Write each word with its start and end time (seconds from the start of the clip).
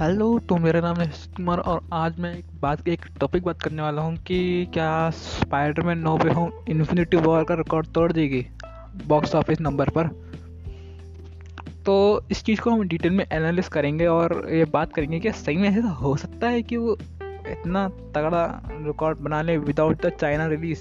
Hello 0.00 0.38
तो 0.38 0.56
मेरा 0.56 0.80
नाम 0.80 0.96
है 0.96 1.06
कुमार 1.36 1.58
और 1.58 1.88
आज 1.92 2.18
मैं 2.18 2.38
एक 2.38 2.44
बात, 2.60 2.88
एक 2.88 3.06
टॉपिक 3.20 3.44
बात 3.44 3.62
करने 3.62 3.82
वाला 3.82 4.02
हूँ 4.02 4.16
कि 4.16 4.66
क्या 4.66 5.10
Spiderman 5.10 5.98
no 5.98 6.16
way 6.16 6.32
home 6.32 6.50
infinity 6.68 7.16
war 7.16 7.44
का 7.44 7.54
रिकॉर्ड 7.54 7.86
तोड़ 7.86 8.12
देगी 8.12 8.46
बॉक्स 9.06 9.34
ऑफ़िस 9.34 9.60
नंबर 9.60 9.90
पर? 9.90 10.06
तो 11.86 12.24
इस 12.30 12.44
चीज़ 12.44 12.60
को 12.60 12.70
हम 12.70 12.88
डिटेल 12.88 13.12
में 13.12 13.26
एनालिस 13.32 13.68
करेंगे 13.68 14.06
और 14.06 14.48
ये 14.50 14.64
बात 14.64 14.92
करेंगे 14.92 15.20
कि 15.20 15.32
सही 15.32 15.56
में 15.56 15.68
ऐसा 15.68 15.88
हो 15.88 16.16
सकता 16.16 16.48
है 16.48 16.62
कि 16.62 16.76
वो 16.76 16.98
इतना 17.48 17.88
तगड़ा 17.88 18.62
रिकॉर्ड 18.70 19.18
बना 19.18 19.42
ले 19.42 19.58
विदाउट 19.58 20.06
द 20.06 20.08
चाइना 20.08 20.46
रिलीज़ 20.46 20.80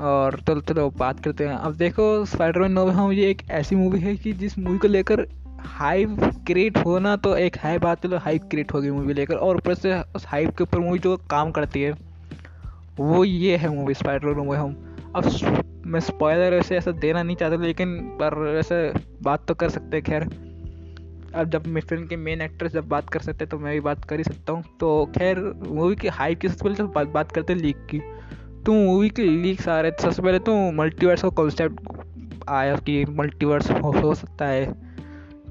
और 0.00 0.40
चलो 0.40 0.60
चलो 0.60 0.90
बात 0.90 1.20
करते 1.20 1.46
हैं। 1.46 1.54
अब 1.54 1.74
देखो 1.74 2.24
स्पाइडरमैन 2.24 2.72
नो 2.72 2.90
होम 2.90 3.12
ये 3.12 3.30
एक 3.30 3.42
ऐसी 3.50 3.76
मूवी 3.76 4.00
है 4.00 4.16
कि 4.16 4.32
जिस 4.32 4.58
मूवी 4.58 4.78
को 4.78 4.88
लेकर 4.88 5.43
हाइप 5.66 6.20
क्रिएट 6.46 6.78
होना 6.78 7.14
तो 7.16 7.34
एक 7.36 7.56
है 7.56 7.78
बात 7.78 8.02
चलो 8.02 8.18
हाइप 8.18 8.42
क्रिएट 8.50 8.72
हो 8.72 8.80
गई 8.80 8.90
मूवी 8.90 9.14
लेकर। 9.14 9.36
और 9.36 9.56
ऊपर 9.56 9.74
से 9.74 10.00
उस 10.16 10.26
हाइप 10.26 10.56
के 10.56 10.64
ऊपर 10.64 10.78
मूवी 10.78 10.98
जो 10.98 11.16
काम 11.30 11.50
करती 11.50 11.82
है 11.82 11.92
वो 12.98 13.24
ये 13.24 13.56
है 13.56 13.68
मूवी 13.68 13.94
स्पाइडर 13.94 14.34
मूवी 14.34 14.56
हम। 14.56 14.76
अब 15.16 15.30
मैं 15.86 16.00
स्पॉयलर 16.00 16.54
वैसे 16.54 16.76
ऐसा 16.76 16.90
देना 16.92 17.22
नहीं 17.22 17.36
चाहता 17.36 17.56
लेकिन 17.56 17.96
पर 18.20 18.34
वैसे 18.34 18.76
बात 19.22 19.46
तो 19.48 19.54
कर 19.54 19.68
सकते 19.68 19.96
हैं 19.96 20.04
खैर। 20.04 20.22
अब 21.34 21.50
जब 21.50 21.64
फ़िल्म 21.80 22.06
के 22.06 22.16
मेन 22.16 22.40
एक्ट्रेस 22.40 22.72
जब 22.72 22.88
बात 22.88 23.08
कर 23.08 23.20
सकते 23.20 23.44
हैं 23.44 23.50
तो 23.50 23.58
मैं 23.58 23.72
भी 23.74 23.80
बात 23.80 24.04
कर 24.04 24.18
ही 24.18 24.24
सकता 24.24 24.52
हूँ। 24.52 24.64
तो 24.80 25.04
खैर 25.16 25.38
मूवी 25.68 25.96
की 25.96 26.08
हाइप 26.10 26.40
की 26.40 26.48
सबसे 26.48 26.64
पहले 26.64 26.76
तो 26.76 26.86
बात, 26.86 27.08
बात 27.08 27.32
करते 27.32 27.52
हैं 27.52 27.60
लीक 27.60 27.86
की। 27.90 28.00
तो 28.66 28.72
मूवी 28.72 29.08
के 29.10 29.22
लीक्स 29.22 29.68
आ 29.68 29.80
रहे 29.80 29.90
थे 29.90 30.02
सबसे 30.02 30.22
पहले 30.22 30.38
तो 30.38 30.56
मल्टीवर्स 30.72 31.22
का 31.22 31.28
कॉन्सेप्ट 31.28 32.48
आया 32.48 32.76
कि 32.76 33.04
मल्टीवर्स 33.10 33.70
हो, 33.70 33.90
हो 33.92 34.14
सकता 34.14 34.46
है। 34.46 34.72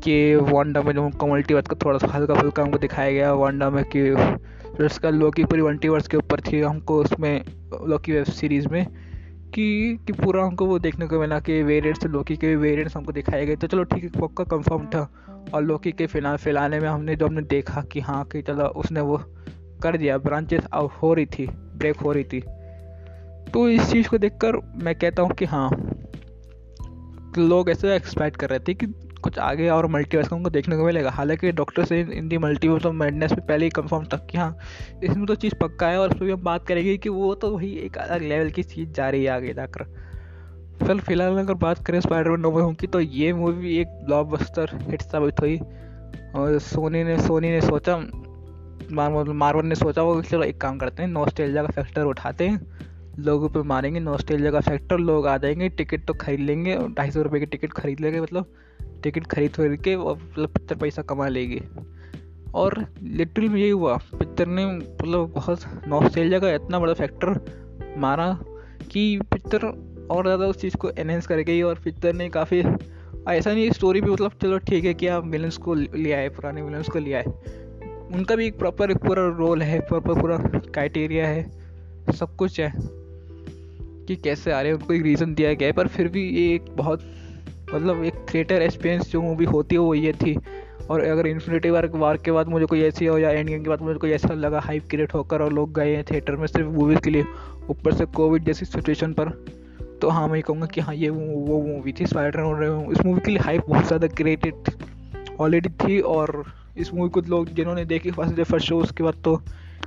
कि 0.03 0.35
वांडा 0.35 0.81
में 0.81 0.93
जो 0.93 1.03
हमको 1.03 1.27
मल्टीवर्स 1.27 1.67
का 1.67 1.75
थोड़ा 1.85 1.97
सा 1.97 2.07
हल्का 2.07 2.33
फुल्का 2.33 2.63
हमको 2.63 2.77
दिखाया 2.77 3.11
गया 3.11 3.33
वांडा 3.33 3.69
में 3.69 3.83
कि 3.95 4.09
उसका 4.85 5.09
लोकी 5.09 5.43
पूरी 5.43 5.61
मल्टीवर्स 5.61 6.07
के 6.07 6.17
ऊपर 6.17 6.39
थी, 6.41 6.61
हमको 6.61 7.01
उसमें 7.01 7.43
लोकी 7.87 8.11
वेब 8.11 8.23
सीरीज़ 8.23 8.67
में 8.67 8.85
कि 9.55 9.97
कि 10.07 10.13
पूरा 10.13 10.43
हमको 10.43 10.65
वो 10.65 10.79
देखने 10.79 11.07
को 11.07 11.19
मिला 11.19 11.39
कि 11.39 11.61
वेरियंट्स 11.63 12.05
लोकी 12.05 12.35
के 12.37 12.55
वेरियंट्स 12.55 12.95
हमको 12.97 13.11
दिखाए 13.11 13.45
गए। 13.45 13.55
तो 13.55 13.67
चलो 13.67 13.83
ठीक 13.83 14.03
है 14.03 14.09
पक्का 14.21 14.43
कंफर्म 14.43 14.85
था। 14.85 15.09
और 15.53 15.63
लोकी 15.63 15.91
के 15.91 16.07
फ़िलहाल 16.07 16.37
फ़िलहाल 16.37 16.71
में 16.71 16.87
हमने 16.89 17.15
जो 17.15 17.27
हमने 17.27 17.41
देखा 17.41 17.81
कि 17.81 17.99
हाँ 17.99 18.23
कि 18.25 18.41
चलो 18.41 18.65
उसने 18.65 19.01
वो 19.01 19.17
कर 19.83 19.97
दिया 19.97 20.17
ब्रांचेस 20.17 20.63
आउट 20.73 20.91
हो 20.91 21.13
रही 21.13 21.25
थी 21.25 21.47
ब्रेक 21.77 21.97
हो 21.97 22.11
रही 22.11 22.23
थी। 22.23 22.39
तो 23.53 23.67
इस 23.69 23.91
चीज़ 23.91 24.09
को 24.09 24.17
देखकर 24.17 24.57
मैं 24.83 24.95
कहता 24.95 25.21
हूँ 25.23 25.31
कि 25.31 25.45
हाँ 25.45 25.69
लोग 27.37 27.69
ऐसे 27.69 27.95
एक्सपेक्ट 27.95 28.37
कर 28.37 28.49
रहे 28.49 28.59
थे 28.59 28.73
कि 28.73 28.85
कुछ 29.23 29.37
आगे 29.39 29.69
और 29.69 29.87
मल्टीवर्स 29.87 30.27
को 30.27 30.35
हमको 30.35 30.49
देखने 30.49 30.77
को 30.77 30.85
मिलेगा। 30.85 31.09
हालाँकि 31.11 31.51
डॉक्टर 31.51 31.85
से 31.85 31.99
in 32.01 32.27
the 32.27 32.37
multiverse 32.37 32.85
of 32.85 32.93
madness 32.93 33.31
में 33.31 33.45
पहले 33.47 33.65
ही 33.65 33.71
कंफर्म 33.71 34.05
था 34.05 34.17
कि 34.31 34.37
हाँ 34.37 34.55
इसमें 35.03 35.25
तो 35.25 35.35
चीज़ 35.35 35.55
पक्का 35.55 35.87
है 35.87 35.99
और 35.99 36.09
उस 36.09 36.17
पर 36.19 36.25
भी 36.25 36.31
हम 36.31 36.41
बात 36.43 36.67
करेंगे 36.67 36.97
कि 36.97 37.09
वो 37.09 37.33
तो 37.35 37.51
वही 37.51 37.71
एक 37.77 37.97
अलग 37.97 38.21
लेवल 38.21 38.49
की 38.49 38.63
चीज़ 38.63 38.89
जा 38.89 39.09
रही 39.09 39.23
है 39.23 39.31
आगे 39.31 39.53
जाकर। 39.53 39.83
फिर 40.83 40.97
फ़िलहाल 40.97 41.37
अगर 41.37 41.53
बात 41.53 41.85
करें 41.85 41.99
स्पाइडरमैन 42.01 42.39
नो 42.39 42.49
होम 42.51 42.73
की 42.73 42.87
तो 42.87 42.99
ये 42.99 43.33
मूवी 43.33 43.77
एक 43.77 43.87
ब्लॉकबस्टर 44.05 44.69
हिट 44.81 45.01
साबित 45.01 45.39
हुई। 45.39 45.59
और 46.35 46.57
सोनी 46.59 47.03
ने 47.03 47.17
सोनी 47.21 47.49
ने 47.49 47.61
सोचा 47.61 47.97
मार्वल 48.91 49.65
ने 49.65 49.75
सोचा, 49.75 50.01
वो 50.01 50.21
चलो 50.21 50.43
एक 50.43 50.59
काम 50.61 50.77
करते 50.77 51.03
हैं 51.03 51.09
नॉस्टेलिया 51.09 51.63
का 51.63 51.71
फैक्टर 51.71 52.03
उठाते 52.03 52.47
हैं। 52.47 52.59
लोगों 53.19 53.49
पे 53.49 53.61
मारेंगे 53.61 53.99
नॉस्टेलिया 53.99 54.51
का 54.51 54.59
फैक्टर 54.59 54.97
लोग 54.97 55.27
आ 55.27 55.37
जाएँगे 55.37 55.69
टिकट 55.69 56.05
तो 56.05 56.13
खरीद 56.13 56.39
लेंगे, 56.39 56.77
ढाई 56.89 57.11
सौ 57.11 57.21
रुपये 57.21 57.39
की 57.39 57.45
टिकट 57.45 57.71
खरीद 57.71 57.99
लेंगे 57.99 58.21
मतलब 58.21 58.53
टिकट 59.03 59.27
खरीद 59.27 59.51
खरीद 59.51 59.79
के 59.81 59.95
और 59.95 60.15
मतलब 60.15 60.49
पिक्चर 60.49 60.75
पैसा 60.75 61.01
कमा 61.01 61.27
लेगी। 61.27 61.61
और 62.55 62.85
लिटरल 63.03 63.49
में 63.49 63.59
यही 63.59 63.69
हुआ 63.69 63.95
पिक्चर 64.13 64.47
ने 64.47 64.65
मतलब 64.65 65.31
बहुत 65.35 65.59
नॉस्टैल्जिया 65.87 66.39
का 66.39 66.51
इतना 66.51 66.79
बड़ा 66.79 66.93
फैक्टर 66.93 67.39
मारा 67.97 68.31
कि 68.91 69.19
पिक्चर 69.31 69.65
और 70.11 70.23
ज़्यादा 70.23 70.45
उस 70.45 70.61
चीज़ 70.61 70.75
को 70.77 70.89
एनहेंस 70.89 71.27
कर 71.27 71.39
गई 71.39 71.61
और 71.61 71.79
पिक्चर 71.83 72.13
ने 72.13 72.29
काफ़ी, 72.29 72.59
ऐसा 73.29 73.53
नहीं 73.53 73.69
स्टोरी 73.71 74.01
भी 74.01 74.11
मतलब 74.11 74.31
चलो 74.41 74.57
ठीक 74.59 74.85
है 74.85 74.93
कि 74.93 75.07
आप 75.07 75.25
विलन्स 75.25 75.57
को 75.57 75.73
ले 75.73 76.11
आए, 76.11 76.29
पुराने 76.29 76.61
विलन्स 76.61 76.89
को 76.89 76.99
ले 76.99 77.13
आए। 77.13 77.23
उनका 78.13 78.35
भी 78.35 78.47
एक 78.47 78.57
प्रॉपर 78.57 78.91
एक 78.91 78.97
पूरा 78.97 79.27
रोल 79.37 79.61
है 79.61 79.79
प्रॉपर 79.79 80.21
पूरा 80.21 80.37
क्राइटेरिया 80.37 81.27
है, 81.27 81.43
सब 82.11 82.35
कुछ 82.35 82.59
है 82.59 82.71
कि 84.05 84.15
कैसे 84.15 84.51
आ 84.51 84.61
रहे 84.61 84.71
हैं, 84.71 84.79
उनको 84.79 84.93
एक 84.93 85.01
रीज़न 85.01 85.33
दिया 85.33 85.53
गया 85.53 85.67
है, 85.67 85.73
पर 85.73 85.87
फिर 85.87 86.07
भी 86.07 86.29
ये 86.29 86.53
एक 86.55 86.65
बहुत 86.75 87.03
मतलब 87.73 88.03
एक 88.03 88.25
थिएटर 88.33 88.61
एक्सपीरियंस 88.61 89.11
जो 89.11 89.21
मूवी 89.21 89.45
होती 89.45 89.75
है 89.75 89.79
वो 89.79 89.93
ये 89.95 90.13
थी। 90.13 90.37
और 90.89 91.01
अगर 91.01 91.27
इन्फिनिटी 91.27 91.69
वार 91.69 91.87
वार 91.87 92.17
के 92.17 92.31
बाद 92.31 92.47
मुझे 92.47 92.65
कोई 92.65 92.81
ऐसी 92.83 93.05
हो 93.05 93.17
या 93.17 93.29
एंड 93.29 93.47
गेम 93.49 93.63
के 93.63 93.69
बाद 93.69 93.81
मुझे 93.81 93.99
कोई 93.99 94.11
ऐसा 94.11 94.33
लगा 94.33 94.59
हाइप 94.59 94.87
क्रिएट 94.89 95.13
होकर 95.13 95.41
और 95.41 95.53
लोग 95.53 95.73
गए 95.73 95.95
हैं 95.95 96.03
थिएटर 96.03 96.35
में 96.35 96.47
सिर्फ़ 96.47 96.67
मूवीज़ 96.67 96.99
के 96.99 97.09
लिए, 97.09 97.25
ऊपर 97.69 97.93
से 97.93 98.05
कोविड 98.05 98.43
जैसी 98.43 98.65
सिचुएशन 98.65 99.13
पर 99.13 99.29
तो 100.01 100.09
हाँ 100.09 100.27
मैं 100.27 100.41
कहूँगा 100.41 100.65
कि 100.65 100.81
हाँ 100.81 100.95
ये 100.95 101.09
वो 101.09 101.61
मूवी 101.61 101.93
थी 101.93 102.05
स्पाइडर 102.05 102.91
इस 102.91 103.05
मूवी 103.05 103.19
के 103.19 103.31
लिए 103.31 103.39
हाइप 103.39 103.65
बहुत 103.69 103.85
ज़्यादा 103.87 104.07
क्रिएटेड 104.07 104.71
ऑलरेडी 105.39 105.69
थी 105.81 105.99
और 105.99 106.43
इस 106.77 106.93
मूवी 106.93 107.09
को 107.09 107.21
लोग 107.21 107.49
जिन्होंने 107.49 107.85
देखी, 107.85 108.11
फ़र्स्ट 108.11 108.35
डे 108.35 108.43
फ़र्स्ट 108.43 108.67
शो, 108.67 108.79
उसके 108.79 109.03
बाद 109.03 109.21
तो 109.23 109.39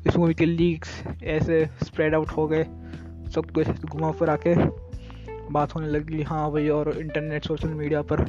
इस 0.07 0.17
मूवी 0.17 0.35
के 0.35 0.47
लीक्स 0.47 1.03
ऐसे 1.25 1.65
स्प्रेड 1.85 2.15
आउट 2.15 2.29
हो 2.29 2.47
गए, 2.47 2.65
सब 3.35 3.51
कुछ 3.55 3.69
घुमा 3.85 4.11
फिर 4.11 4.31
आके 4.31 4.55
बात 5.53 5.75
होने 5.75 5.89
लगी 5.89 6.23
हाँ 6.23 6.51
भाई 6.53 6.69
और 6.69 6.89
इंटरनेट 6.99 7.45
सोशल 7.45 7.69
मीडिया 7.69 8.03
पर 8.03 8.25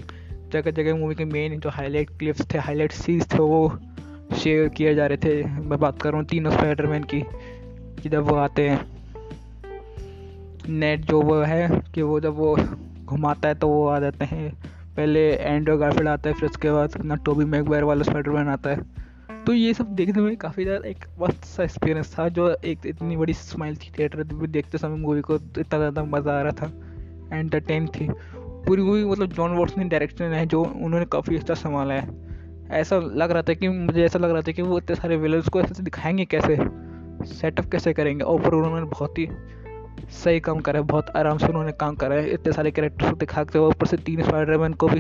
जगह 0.52 0.72
जगह 0.72 0.96
मूवी 0.96 1.16
के 1.16 1.26
मेन 1.26 1.60
जो 1.60 1.70
हाईलाइट 1.70 2.10
क्लिप्स 2.10 2.46
थे 2.54 2.58
हाईलाइट 2.58 2.92
सीन्स 2.92 3.26
थे, 3.34 3.38
वो 3.38 3.80
शेयर 4.36 4.68
किए 4.70 4.94
जा 4.96 5.06
रहे 5.08 5.18
थे। 5.18 5.44
मैं 5.44 5.80
बात 5.80 6.02
कर 6.02 6.10
रहा 6.10 6.20
हूँ 6.20 6.28
तीनों 6.28 6.52
स्पाइडरमैन 6.52 7.04
की, 7.04 7.22
कि 8.02 8.10
जब 8.10 8.24
वो 8.24 8.36
आते 8.36 8.68
हैं। 8.70 8.86
नेट 10.70 11.06
जो 11.06 11.22
वो 11.22 11.40
है, 11.42 11.82
कि 11.96 12.02
वो 12.02 12.20
जब 12.20 12.36
वो 12.36 12.56
घुमाता 13.06 13.48
है 13.48 13.56
तो 13.56 13.68
वो 13.68 13.86
आ 13.88 14.00
जाते 14.00 14.26
हैं। 14.26 14.52
पहले 14.98 15.30
एंड्रो 15.32 15.78
गार्फिल्ड 15.78 16.08
आता 16.08 16.30
है, 16.30 16.36
फिर 16.36 16.50
उसके 16.50 16.72
बाद 16.72 17.02
ना 17.06 17.16
टोबी 17.16 17.46
मैगवायर 17.46 17.84
वाला 17.84 18.04
स्पाइडरमैन 18.04 18.48
आता 18.48 18.70
है। 18.70 19.44
तो 19.46 19.54
ये 19.54 19.74
सब 19.74 19.94
देखने 19.96 20.22
में 20.22 20.36
काफ़ी 20.38 20.64
ज़्यादा 20.64 20.88
एक 20.90 21.06
मस्त 21.20 21.46
सा 21.46 21.64
एक्सपीरियंस 21.64 22.14
था, 22.18 22.28
जो 22.30 22.50
एक 22.66 22.86
इतनी 22.86 23.18
बड़ी 23.18 23.34
स्माइल 23.34 23.76
थी 23.76 23.92
थिएटर 24.00 24.24
देखते 24.24 24.78
समय 24.78 24.98
मूवी 24.98 25.22
को 25.22 25.36
इतना 25.36 25.78
ज़्यादा 25.78 26.04
मज़ा 26.06 26.40
आ 26.40 26.42
रहा 26.42 26.52
था। 26.52 26.72
एंटरटेन 27.34 27.88
थी। 27.88 28.10
पूरी 28.36 28.82
मूवी 28.82 29.06
मतलब 29.06 29.26
जॉन 29.26 29.52
वॉट्स 29.52 29.78
ने 29.78 29.84
डायरेक्शन 29.84 30.26
है, 30.26 30.46
जो 30.46 30.64
उन्होंने 30.64 31.06
काफ़ी 31.06 31.38
अच्छा 31.38 31.54
संभाला 31.54 31.94
है। 31.94 32.28
ऐसा 32.72 33.00
लग 33.00 33.32
रहा 33.32 33.42
था 33.42 33.54
कि, 33.54 33.70
मुझे 33.70 34.06
ऐसा 34.06 34.20
लग 34.20 34.32
रहा 34.32 34.42
था 34.42 34.52
कि 34.52 34.62
वो 34.62 34.78
इतने 34.78 34.96
सारे 34.96 35.18
विलन्स 35.18 35.48
को 35.48 35.62
ऐसे 35.62 35.84
दिखाएँगे 35.84 36.26
कैसे? 36.26 36.58
सेटअप 37.26 37.66
कैसे 37.66 37.94
करेंगे? 37.94 38.24
और 38.24 38.42
पर 38.42 38.54
उन्होंने 38.54 38.86
बहुत 38.86 39.18
ही 39.18 39.30
सही 40.10 40.40
काम 40.40 40.60
करा 40.60 40.80
है, 40.80 40.86
बहुत 40.86 41.06
आराम 41.16 41.38
से 41.38 41.48
उन्होंने 41.48 41.72
काम 41.72 41.96
करा 41.96 42.16
है। 42.16 42.30
इतने 42.30 42.54
सारे 42.54 42.72
कैरेक्टर्स 42.72 43.10
को 43.10 43.16
दिखाते 43.16 43.60
हुए 43.60 43.68
ऊपर 43.68 43.86
से 43.86 43.98
तीन 43.98 44.22
स्पाइडरमैन 44.24 44.74
को 44.74 44.88
भी 44.88 45.00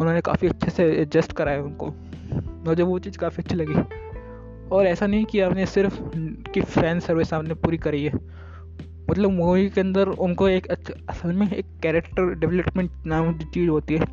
उन्होंने 0.00 0.20
काफ़ी 0.20 0.48
अच्छे 0.48 0.70
से 0.70 0.84
एडजस्ट 0.84 1.32
करा 1.32 1.52
है 1.52 1.62
उनको। 1.62 1.94
मुझे 2.66 2.82
वो 2.82 2.98
चीज़ 2.98 3.18
काफ़ी 3.18 3.42
अच्छी 3.42 3.54
लगी। 3.56 3.74
और 4.68 4.86
ऐसा 4.86 5.06
नहीं 5.06 5.24
कि 5.24 5.40
आपने 5.40 5.66
सिर्फ़ 5.66 6.00
कि 6.50 6.60
फ़ैन 6.60 7.00
सर्विस 7.00 7.34
आपने 7.34 7.54
पूरी 7.54 7.76
करी 7.76 8.04
है। 8.04 8.12
मतलब 9.12 9.30
मूवी 9.30 9.68
के 9.70 9.80
अंदर 9.80 10.08
उनको 10.08 10.48
एक 10.48 10.66
असल 10.70 11.32
में 11.32 11.50
एक 11.50 11.66
कैरेक्टर 11.82 12.34
डेवलपमेंट 12.34 12.90
नाम 13.06 13.32
की 13.32 13.44
चीज़ 13.44 13.68
होती 13.70 13.94
है। 13.94 14.06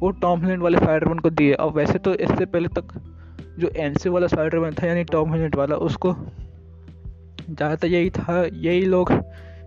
वो 0.00 0.10
टॉम 0.22 0.42
हिलेंड 0.42 0.62
वाले 0.62 0.78
स्पाइडरमैन 0.78 1.18
को 1.18 1.30
दिए। 1.30 1.54
और 1.54 1.72
वैसे 1.72 1.98
तो 1.98 2.14
इससे 2.16 2.44
पहले 2.46 2.68
तक 2.70 2.92
जो 3.58 3.70
एनसी 3.76 4.08
वाला 4.08 4.26
स्पाइडरमैन 4.26 4.74
था, 4.74 4.86
यानी 4.86 5.04
टॉम 5.04 5.34
हिलेंड 5.34 5.54
वाला, 5.56 5.76
उसको 5.76 6.12
ज़्यादातर 6.12 7.88
यही 7.88 8.10
था। 8.10 8.42
यही 8.44 8.84
लोग 8.86 9.12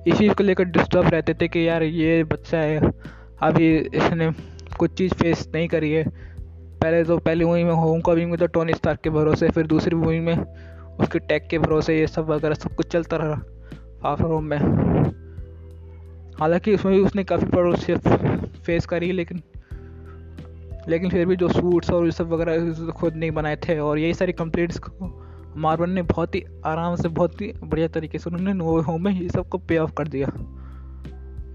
इस 0.08 0.18
चीज़ 0.18 0.34
को 0.34 0.44
लेकर 0.44 0.64
डिस्टर्ब 0.66 1.10
रहते 1.10 1.34
थे 1.34 1.48
कि 1.48 1.68
यार 1.68 1.84
ये 1.84 2.24
बच्चा 2.26 2.58
है, 2.58 2.92
अभी 3.42 3.76
इसने 3.78 4.32
कुछ 4.80 4.94
चीज़ 4.94 5.14
फेस 5.14 5.48
नहीं 5.56 5.68
करी 5.68 5.92
है। 5.92 6.04
पहले 6.82 7.04
तो 7.04 7.18
पहली 7.20 7.46
मूवी 7.46 7.64
में 7.64 7.74
होम 7.74 8.02
कमिंग 8.02 8.30
में 8.32 8.40
तो 8.40 8.48
टोनी 8.48 8.74
स्टार्क 8.74 9.00
के 9.00 9.10
भरोसे, 9.10 9.50
फिर 9.50 9.68
दूसरी 9.68 9.96
मूवी 9.96 10.20
में 10.20 10.36
उसके 10.36 11.20
टैग 11.20 11.48
के 11.50 11.58
भरोसे, 11.60 12.00
ये 12.00 12.08
सब 12.08 12.30
वगैरह 12.30 12.56
सब 12.56 12.76
कुछ 12.76 12.88
चलता 12.88 13.18
रहा। 13.18 13.42
फार 14.04 14.18
रोम 14.20 14.44
में 14.44 14.58
हालाँकि 16.40 16.74
उसमें 16.74 16.96
भी 16.96 17.02
उसने 17.02 17.24
काफ़ी 17.24 17.46
प्रॉब्लम 17.46 17.98
फेस 18.48 18.86
करी 18.86 19.12
लेकिन 19.12 19.42
लेकिन 20.88 21.10
फिर 21.10 21.26
भी 21.26 21.36
जो 21.36 21.50
सूट्स 21.50 21.90
और 21.90 22.06
ये 22.06 22.12
सब 22.12 22.30
वगैरह 22.30 22.74
खुद 22.92 23.16
नहीं 23.16 23.32
बनाए 23.32 23.56
थे 23.56 23.80
और 23.80 24.00
यही 24.00 24.14
सारी 24.14 24.34
कंप्लेंट्स 24.34 24.80
को 24.80 25.26
मार्बल 25.58 25.90
ने 25.90 26.02
बहुत 26.02 26.36
ही 26.36 26.44
आराम 26.66 26.96
से 26.96 27.08
बहुत 27.08 27.42
ही 27.42 27.54
बढ़िया 27.64 27.88
तरीके 27.88 28.20
से 28.20 28.30
उन्होंने 28.30 28.54
नो 28.54 28.82
होम 28.82 29.04
में 29.04 29.22
ये 29.22 29.30
सबको 29.30 29.58
पे 29.58 29.78
ऑफ़ 29.78 29.94
कर 29.94 30.08
दिया। 30.08 30.28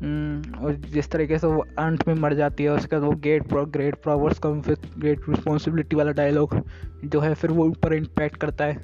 हम्म, 0.03 0.65
और 0.65 0.75
जिस 0.75 1.11
तरीके 1.11 1.39
से 1.39 1.47
वो 1.47 1.67
अंत 1.79 2.09
में 2.09 2.15
मर 2.15 2.35
जाती 2.35 2.65
है 2.65 2.71
उसके 2.71 2.97
बाद 2.97 3.05
वो 3.05 3.13
get 3.13 3.49
pro 3.49 3.67
great 3.67 3.95
powers 3.95 4.39
come 4.39 4.51
with 4.51 4.99
great 4.99 5.21
responsibility 5.29 5.97
वाला 5.97 6.13
डायलॉग 6.13 6.61
जो 7.05 7.21
है 7.21 7.35
फिर 7.35 7.51
वो 7.51 7.65
ऊपर 7.65 7.95
इम्पैक्ट 7.95 8.37
करता 8.37 8.65
है 8.65 8.81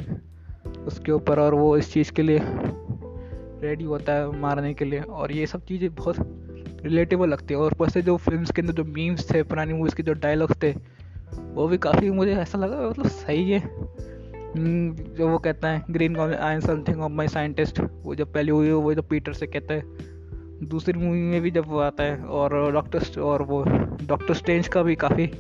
उसके 0.87 1.13
ऊपर 1.13 1.39
और 1.39 1.55
वो 1.55 1.77
इस 1.77 1.93
चीज़ 1.93 2.13
के 2.13 2.23
लिए 2.23 2.39
रेडी 3.63 3.85
होता 3.85 4.13
है 4.13 4.41
मारने 4.41 4.73
के 4.75 4.85
लिए। 4.85 5.01
और 5.01 5.33
ये 5.33 5.47
सब 5.47 5.65
चीज़ें 5.65 5.95
बहुत 5.95 6.17
रिलेटेबल 6.85 7.29
लगती 7.29 7.55
है। 7.55 7.61
और 7.61 7.73
ऊपर 7.73 7.89
से 7.89 8.03
जो 8.03 8.17
फ़िल्म 8.17 8.45
के 8.47 8.61
अंदर 8.63 8.73
जो 8.73 8.85
मीम्स 8.85 9.31
थे 9.35 9.43
पुरानी 9.43 9.73
मूवीज़ 9.73 9.95
के 9.95 10.03
जो 10.03 10.13
डायलॉग्स 10.15 10.63
थे 10.63 10.75
वो 11.55 11.67
भी 11.69 11.79
काफ़ी 11.79 12.11
मुझे 12.11 12.33
ऐसा 12.33 12.59
लगा 12.59 12.89
मतलब 12.89 13.09
सही 13.09 13.51
है। 13.51 13.59
हम्म, 13.59 14.95
जो 15.15 15.29
वो 15.29 15.39
कहता 15.39 15.69
है 15.69 15.85
green 15.91 16.17
I 16.19 16.55
am 16.55 16.61
something 16.61 17.01
of 17.01 17.13
my 17.13 17.29
scientist 17.29 17.81
वो 18.03 18.15
जब 18.15 18.33
पहले 18.33 18.53
हुई 18.53 18.71
वो 18.71 18.95
जब 18.95 19.09
पीटर 19.09 19.33
से 19.33 19.47
कहता 19.47 19.75
है। 19.75 19.83
दूसरी 20.63 20.99
मूवी 20.99 21.19
में 21.21 21.41
भी 21.41 21.51
जब 21.51 21.65
वो 21.69 21.79
आता 21.79 22.03
है 22.03 22.17
और 22.25 22.73
डॉक्टर 22.73 23.21
और 23.21 23.43
वो 23.43 23.63
डॉक्टर 24.03 24.35
स्ट्रेंज 24.35 24.69
का 24.69 24.83
भी 24.83 24.95
काफ़ी 24.97 25.31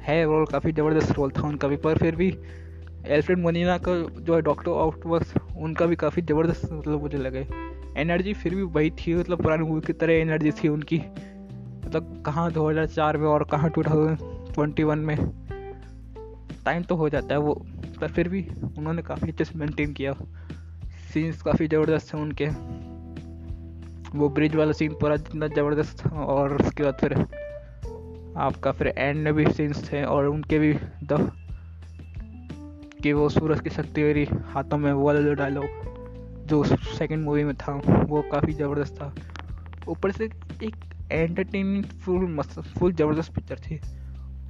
है 0.00 0.24
रोल 0.24 0.44
काफ़ी 0.46 0.72
ज़बरदस्त 0.72 1.12
रोल 1.12 1.30
था 1.30 1.46
उनका 1.48 1.68
भी। 1.68 1.76
पर 1.76 1.98
फिर 1.98 2.16
भी 2.16 2.30
एल्फ्रेड 3.06 3.38
मोनिना 3.38 3.76
का 3.78 3.94
जो 4.20 4.34
है 4.34 4.40
डॉक्टर 4.42 4.70
आउटवर्स 4.70 5.34
उनका 5.56 5.86
भी 5.86 5.96
काफ़ी 5.96 6.22
ज़बरदस्त 6.22 6.72
मतलब 6.72 7.02
मुझे 7.02 7.18
लगे। 7.18 7.46
एनर्जी 7.96 8.32
फिर 8.34 8.54
भी 8.54 8.62
वही 8.62 8.90
थी 8.90 9.14
मतलब 9.14 9.42
पुरानी 9.42 9.64
मूवी 9.64 9.80
की 9.80 9.92
तरह 9.92 10.12
एनर्जी 10.12 10.50
थी 10.52 10.68
उनकी। 10.68 10.98
मतलब 10.98 12.22
कहाँ 12.26 12.50
दो 12.52 12.68
हज़ार 12.70 12.86
चार 12.86 13.16
में 13.16 13.26
और 13.28 13.44
कहाँ 13.44 13.70
टू 13.70 13.82
थाउज़ेंड 13.82 14.54
ट्वेंटी 14.54 14.82
वन 14.82 14.98
में। 14.98 15.16
टाइम 16.64 16.82
तो 16.82 16.96
हो 16.96 17.08
जाता 17.08 17.34
है 17.34 17.40
वो, 17.40 17.54
पर 18.00 18.08
फिर 18.08 18.28
भी 18.28 18.46
उन्होंने 18.78 19.02
काफ़ी 19.02 19.30
अच्छे 19.30 19.44
से 19.44 19.58
मेंटेन 19.58 19.92
किया। 19.92 20.12
सीन्स 21.14 21.42
काफ़ी 21.42 21.68
ज़बरदस्त 21.68 22.12
थे 22.14 22.18
उनके। 22.18 22.46
वो 24.18 24.28
ब्रिज 24.28 24.54
वाला 24.56 24.72
सीन 24.72 24.92
पूरा 24.92 25.16
जितना 25.16 25.46
ज़बरदस्त 25.48 26.06
था 26.06 26.24
और 26.24 26.54
उसके 26.56 26.82
बाद 26.82 26.96
फिर 27.00 27.14
आपका 28.36 28.72
फिर 28.72 28.88
एंड 28.88 29.24
में 29.24 29.34
भी 29.34 29.46
सीन्स 29.46 29.92
थे 29.92 30.02
और 30.04 30.26
उनके 30.26 30.58
भी 30.58 30.72
द 31.04 31.30
कि 33.02 33.12
वो 33.12 33.28
सूरज 33.28 33.60
की 33.60 33.70
शक्ति 33.70 34.02
मेरी 34.02 34.24
हाथों 34.24 34.78
में, 34.78 34.92
वो 34.92 35.06
वाला 35.06 35.20
जो 35.20 35.34
डायलॉग 35.34 36.44
जो 36.46 36.62
सेकंड 36.64 37.24
मूवी 37.24 37.44
में 37.44 37.54
था, 37.54 37.72
वो 38.08 38.22
काफ़ी 38.22 38.52
ज़बरदस्त 38.52 38.94
था। 38.94 39.12
ऊपर 39.88 40.12
से 40.12 40.24
एक 40.64 40.74
एंटरटेनिंग 41.12 41.84
फुल 41.84 42.26
मस्त 42.30 42.60
फुल 42.78 42.92
ज़बरदस्त 42.92 43.34
पिक्चर 43.34 43.58
थी। 43.58 43.80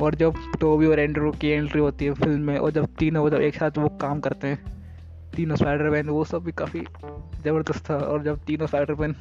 और 0.03 0.15
जब 0.15 0.35
टोबी 0.61 0.87
और 0.87 1.01
एंड्रो 1.01 1.31
की 1.33 1.49
एंट्री 1.49 1.81
होती 1.81 2.05
है 2.05 2.13
फ़िल्म 2.13 2.41
में, 2.41 2.59
और 2.59 2.71
जब 2.71 2.87
तीनों 2.99 3.29
जब 3.31 3.41
एक 3.41 3.55
साथ 3.55 3.79
वो 3.79 3.89
काम 3.89 4.21
करते 4.21 4.47
हैं, 4.47 4.59
तीनों 5.37 5.57
स्पाइडर 5.57 5.91
मैन 5.91 6.09
वो 6.09 6.25
सब 6.25 6.45
भी 6.45 6.53
काफ़ी 6.53 6.81
ज़बरदस्त 7.45 7.91
था। 7.91 7.97
और 7.97 8.23
जब 8.23 8.45
तीनों 8.45 8.67
स्पाइडर 8.67 8.95
मैन 8.95 9.15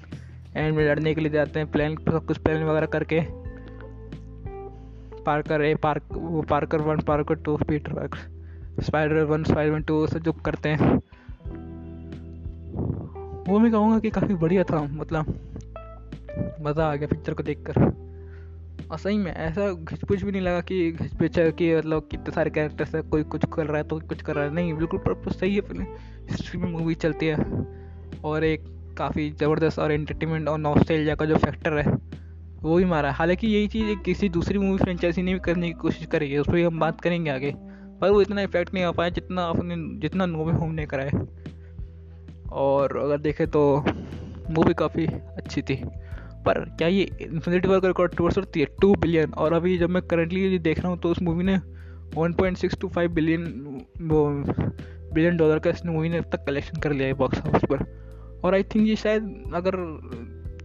एंड 0.56 0.76
में 0.76 0.84
लड़ने 0.86 1.14
के 1.16 1.22
लिए 1.22 1.32
जाते 1.32 1.60
हैं 1.60 1.72
प्लान 1.72 1.96
सब 1.96 2.26
कुछ 2.26 2.38
प्लान 2.38 2.64
वगैरह 2.64 2.86
करके 2.86 3.22
पार्कर 5.24 5.62
ए 5.62 5.76
पार्क 5.76 6.04
वो 6.12 6.42
Parker 6.42 6.82
one 6.82 7.00
Parker 7.00 7.36
two 7.36 7.58
Peter 7.58 7.94
Parker 7.94 8.35
spider 8.80 9.24
one 9.24 9.44
spider 9.44 9.72
one 9.72 9.82
two 9.82 10.08
सब 10.08 10.20
जो 10.20 10.32
करते 10.32 10.70
हैं। 10.70 10.96
वो 13.48 13.60
मैं 13.60 13.72
कहूँगा 13.72 14.00
कि 14.00 14.10
काफ़ी 14.10 14.34
बढ़िया 14.34 14.64
था 14.64 14.82
मतलब 14.82 15.40
मज़ा 16.62 16.92
आ 16.92 16.96
गया 16.96 17.08
पिक्चर 17.08 17.34
को 17.34 17.44
देखकर। 17.44 18.06
और 18.92 18.98
सही 18.98 19.18
में 19.18 19.32
ऐसा 19.32 19.72
घिचपुच 19.72 20.24
भी 20.24 20.32
नहीं 20.32 20.42
लगा 20.42 20.62
कि 20.62 20.92
घिचपिच 20.92 21.40
है 21.40 21.52
कि 21.52 21.76
मतलब 21.76 22.08
कितने 22.12 22.32
सारे 22.32 22.50
कैरेक्टर्स 22.50 22.96
है, 22.96 23.02
कोई 23.02 23.24
कुछ 23.24 23.46
कर 23.54 23.66
रहा 23.66 23.78
है 23.78 23.84
तो 23.84 24.00
कुछ 24.00 24.22
कर 24.22 24.36
रहा 24.36 24.44
है। 24.44 24.54
नहीं, 24.54 24.74
बिल्कुल 24.74 25.00
पर्पज 25.00 25.36
सही 25.36 25.56
है 25.56 25.62
फ़िल्म 25.62 25.86
हिस्ट्री 26.30 26.60
में 26.60 26.72
मूवी 26.72 26.96
चलती 26.96 27.26
है। 27.26 27.38
और 28.24 28.44
एक 28.44 28.66
काफ़ी 28.98 29.30
ज़बरदस्त 29.32 29.80
और 29.80 29.92
एंटरटेनमेंट 29.92 30.48
और 30.48 30.58
नॉस्टैल्जिया 30.60 31.16
का 31.16 31.26
जो 31.26 31.36
फैक्टर 31.36 31.78
है, 31.78 31.98
वो 32.62 32.76
भी 32.76 32.86
मारा 32.86 33.10
है। 33.10 33.16
हालाँकि 33.16 33.48
यही 33.48 33.68
चीज़ 33.68 34.00
किसी 34.00 34.30
दूसरी 34.30 34.60
मूवी 34.60 34.78
फ्रेंचाइजी 34.78 35.22
ने 35.22 35.34
भी 35.34 35.40
करने 35.40 35.68
की 35.68 35.74
कोशिश 35.74 36.06
करी 36.06 36.32
है 36.32 36.40
उस 36.40 36.48
पर 36.48 36.60
हम 36.60 36.80
बात 36.80 37.02
करेंगे 37.02 37.32
आगे। 37.32 37.56
पर 38.02 38.10
वो 38.10 38.22
इतना 38.22 38.42
इफ़ेक्ट 38.42 38.74
नहीं 38.74 38.84
आ 38.84 38.92
पाया 38.92 39.10
जितना 39.10 39.44
अपने 39.46 39.76
जितना 40.00 40.26
नोवे 40.26 40.54
होम 40.54 40.72
ने 40.72 40.86
कराए 40.86 41.12
और 42.54 42.98
अगर 42.98 43.18
देखें 43.18 43.48
तो 43.48 43.64
मूवी 44.50 44.74
काफ़ी 44.74 45.06
अच्छी 45.06 45.62
थी। 45.62 45.76
पर 46.46 46.60
क्या 46.78 46.88
ये 46.88 47.04
इन्फिनिटी 47.22 47.68
वर्क 47.68 47.86
रिकॉर्ड 47.86 48.16
टूर 48.16 48.32
सकती 48.32 48.60
है 48.60 48.66
टू 48.82 48.94
बिलियन 48.96 49.34
और 49.34 49.54
अभी 49.54 49.78
जब 49.78 49.90
मैं 49.90 50.02
करंटली 50.04 50.58
देख 50.60 50.80
रहा 50.80 50.90
हूँ 50.90 51.00
तो 51.00 51.10
उस 51.10 51.22
मूवी 51.22 51.44
ने 51.44 51.56
one 52.16 52.34
point 52.34 52.58
six 52.58 52.78
two 52.80 52.88
five 52.88 53.14
billion 53.14 53.44
वो 54.02 54.28
बिलियन 55.14 55.38
डॉलर 55.38 55.60
का 55.60 55.70
इस 55.70 55.86
मूवी 55.86 56.10
ने 56.10 56.18
अब 56.18 56.30
तक 56.32 56.46
कलेक्शन 56.46 56.80
कर 56.82 56.94
लिया 56.94 57.08
है 57.08 57.14
बॉक्स 57.14 57.40
ऑफ़िस 57.40 57.64
पर। 57.72 57.84
और 58.44 58.54
आई 58.54 58.64
थिंक 58.66 58.88
ये 58.88 58.96
शायद 58.96 59.52
अगर 59.54 59.76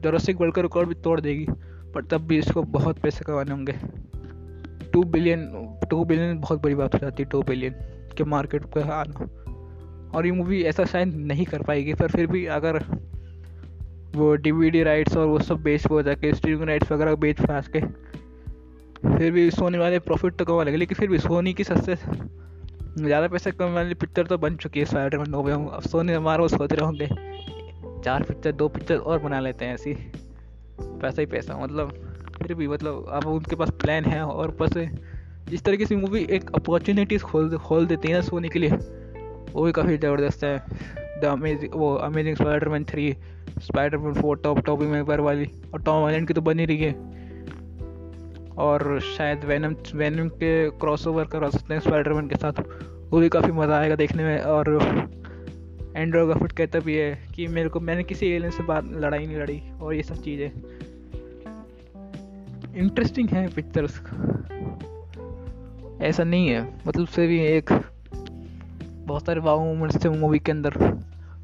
जोरासिक 0.00 0.40
वर्ल्ड 0.40 0.54
का 0.54 0.62
रिकॉर्ड 0.62 0.88
भी 0.88 0.94
तोड़ 0.94 1.20
देगी, 1.20 1.46
पर 1.94 2.04
तब 2.04 2.26
भी 2.26 2.38
इसको 2.38 2.62
बहुत 2.62 2.98
पैसे 2.98 3.24
कमाने 3.24 3.50
होंगे। 3.50 3.74
टू 4.92 5.02
बिलियन 5.04 5.46
टू 5.90 6.04
बिलियन 6.04 6.38
बहुत 6.40 6.62
बड़ी 6.62 6.74
बात 6.74 6.94
हो 6.94 6.98
जाती 6.98 7.22
है, 7.22 7.28
टू 7.28 7.42
बिलियन 7.42 7.74
के 8.16 8.24
मार्केट 8.26 8.64
पर 8.66 8.90
आना। 8.92 9.28
और 10.10 10.26
ये 10.26 10.32
मूवी 10.32 10.62
ऐसा 10.62 10.84
शायद 10.84 11.14
नहीं 11.24 11.44
कर 11.46 11.62
पाएगी, 11.62 11.94
पर 11.94 12.08
फिर 12.08 12.26
भी 12.26 12.44
अगर 12.50 12.78
वो 14.16 14.34
डीवीडी 14.36 14.82
राइट्स 14.82 15.16
और 15.16 15.26
वो 15.26 15.38
सब 15.40 15.62
बेच 15.62 15.86
हो 15.86 16.02
जाके 16.02 16.32
स्ट्रीमिंग 16.34 16.68
राइट्स 16.68 16.92
वगैरह 16.92 17.14
बेच 17.16 17.40
फाँस 17.40 17.68
के, 17.68 17.80
फिर 19.08 19.30
भी 19.32 19.50
सोनी 19.50 19.78
वाले 19.78 19.98
प्रॉफिट 20.00 20.36
तो 20.36 20.44
कमा 20.44 20.62
लेंगे 20.62 20.78
लेकिन 20.78 20.98
फिर 20.98 21.08
भी 21.08 21.18
सोनी 21.18 21.52
की 21.54 21.64
सबसे 21.64 21.96
ज़्यादा 22.96 23.28
पैसे 23.28 23.50
कमाने 23.50 23.74
वाली 23.74 23.94
पिक्चर 23.94 24.26
तो 24.26 24.38
बन 24.38 24.56
चुकी 24.56 24.80
है 24.80 24.86
स्पाइडर 24.86 25.18
मैन 25.18 25.34
हो 25.34 25.42
गए 25.42 25.52
अब 25.52 25.82
सोनी 25.82 26.12
हमारे 26.12 26.42
वो 26.42 26.48
सोच 26.48 26.72
रहे 26.72 26.86
होंगे, 26.86 27.06
चार 28.04 28.22
पिक्चर 28.22 28.52
दो 28.52 28.68
पिक्चर 28.68 28.96
और 28.96 29.18
बना 29.18 29.40
लेते 29.40 29.64
हैं 29.64 29.74
ऐसी। 29.74 29.94
पैसा 30.80 31.20
ही 31.20 31.26
पैसा 31.26 31.56
मतलब 31.58 31.92
फिर 32.36 32.54
भी 32.54 32.68
मतलब 32.68 33.06
अब 33.12 33.26
उनके 33.26 33.56
पास 33.56 33.70
प्लान 33.80 34.04
है 34.04 34.22
और 34.22 34.48
ऊपर 34.48 34.68
से 34.68 34.86
जिस 35.50 35.62
तरीके 35.64 35.86
से 35.86 35.96
मूवी 35.96 36.26
एक 36.30 36.50
अपॉर्चुनिटीज़ 36.54 37.22
खोल 37.22 37.56
खोल 37.58 37.86
देती 37.86 38.08
है 38.08 38.14
ना 38.14 38.20
सोने 38.20 38.48
के 38.48 38.58
लिए। 38.58 38.70
वो 38.70 39.62
भी 39.62 39.72
काफ़ी 39.72 39.96
ज़बरदस्त 39.96 40.44
है। 40.44 40.58
द 41.20 41.24
अमेजिंग 41.24 41.72
वो 41.74 41.94
amazing 41.94 42.36
spider 42.36 42.68
man 42.68 42.84
three 42.84 43.12
spider 43.60 43.98
man 43.98 44.14
four 44.14 44.36
top 44.36 44.58
टॉपी 44.66 44.86
मैपर 44.86 45.20
वाली, 45.20 45.50
और 45.74 45.82
टॉम 45.82 46.04
आइलैंड 46.04 46.26
की 46.28 46.34
तो 46.34 46.40
बनी 46.40 46.64
रही 46.64 46.78
है। 46.78 46.92
और 48.58 49.00
शायद 49.16 49.44
वैनम 49.44 49.74
वैनम 49.94 50.28
के 50.28 50.70
क्रॉस 50.70 51.06
ओवर 51.06 51.24
करा 51.24 51.48
सकते 51.50 51.74
हैं 51.74 51.80
स्पाइडर 51.80 52.12
मैन 52.12 52.28
के 52.28 52.36
साथ। 52.36 52.60
वो 53.10 53.20
भी 53.20 53.28
काफ़ी 53.28 53.52
मज़ा 53.52 53.78
आएगा 53.78 53.94
देखने 53.96 54.24
में, 54.24 54.38
और 54.38 54.68
एंड्रो 55.96 56.26
गफिट 56.26 56.52
कहता 56.52 56.78
भी 56.78 56.96
है 56.96 57.28
कि 57.36 57.46
मेरे 57.48 57.68
को, 57.68 57.80
मैंने 57.80 58.02
किसी 58.04 58.26
एलियन 58.26 58.50
से 58.50 58.62
बात, 58.62 58.84
लड़ाई 58.92 59.26
नहीं 59.26 59.36
लड़ी, 59.36 59.62
और 59.82 59.94
ये 59.94 60.02
सब 60.02 60.22
चीज़ें। 60.22 60.50
इंटरेस्टिंग 62.76 63.28
है 63.28 63.46
पिक्चर्स 63.48 63.98
ऐसा 66.00 66.24
नहीं 66.24 66.48
है। 66.48 66.74
मतलब 66.86 67.06
से 67.06 67.26
भी 67.26 67.40
एक 67.40 67.70
बहुत 68.88 69.26
सारे 69.26 69.40
वाव 69.40 69.60
मोमेंट्स 69.60 70.04
थे 70.04 70.08
मूवी 70.08 70.38
के 70.38 70.52
अंदर। 70.52 70.70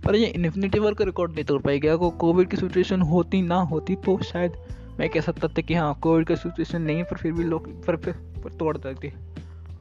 पर 0.05 0.17
ये 0.17 0.26
इन्फिनिटी 0.26 0.79
वर्क 0.79 1.03
रिकॉर्ड 1.03 1.32
नहीं 1.32 1.44
तोड़ 1.44 1.62
पाएगी। 1.62 1.88
अगर 1.88 2.08
कोविड 2.08 2.49
की 2.49 2.56
सिचुएशन 2.56 3.00
होती 3.00 3.43
ना 3.43 3.56
होती 3.56 3.94
तो 3.94 4.23
शायद 4.23 4.53
मैं 5.00 5.08
कह 5.08 5.20
सकता 5.20 5.49
था 5.49 5.62
कि 5.62 5.75
हाँ 5.75 5.99
कोविड 6.03 6.26
का 6.26 6.35
सिचुएशन 6.35 6.82
नहीं 6.82 6.97
है 6.97 7.03
पर 7.03 7.17
फिर 7.17 7.32
भी 7.32 7.45
लोग 7.45 7.85
पर, 7.85 7.97
पर, 7.97 8.12
पर 8.12 8.52
तोड़ 8.52 8.76
देती। 8.76 9.09